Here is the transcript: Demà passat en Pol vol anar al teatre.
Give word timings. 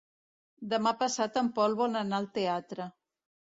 Demà 0.71 0.93
passat 1.01 1.37
en 1.43 1.53
Pol 1.59 1.79
vol 1.83 2.01
anar 2.01 2.23
al 2.25 2.29
teatre. 2.41 2.91